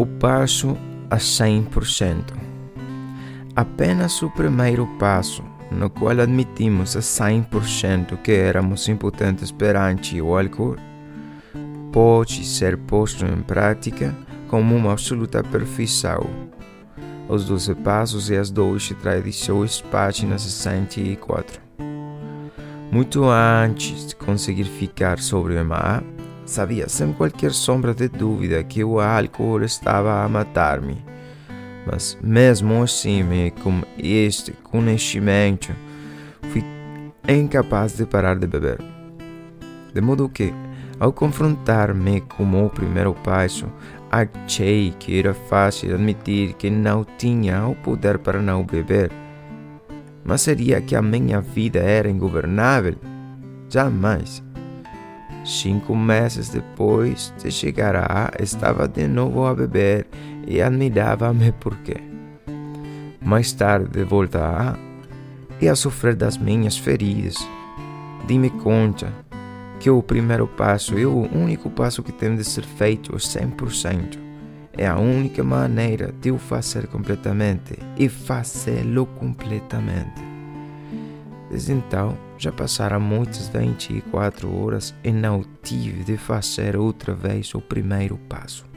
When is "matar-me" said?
30.28-31.00